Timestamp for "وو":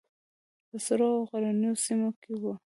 2.41-2.53